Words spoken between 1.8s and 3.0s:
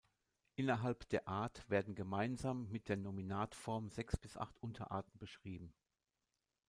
gemeinsam mit der